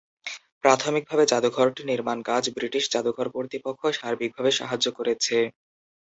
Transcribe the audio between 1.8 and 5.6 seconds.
নির্মাণকাজ British জাদুঘর কর্তৃপক্ষ সার্বিকভাবে সাহায্য করছে।